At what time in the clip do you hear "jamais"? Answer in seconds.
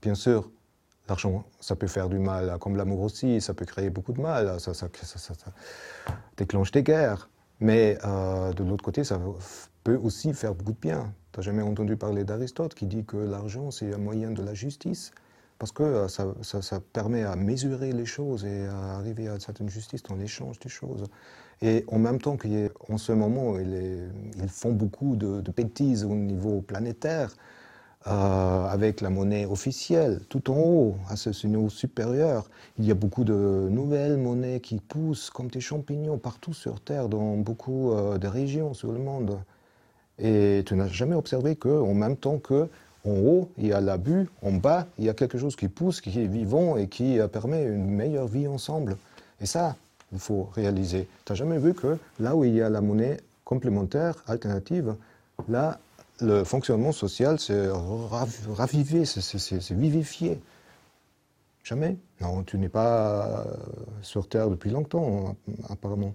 11.44-11.62, 40.88-41.14, 51.36-51.58, 61.64-61.96